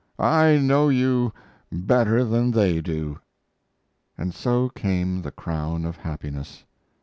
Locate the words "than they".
2.25-2.81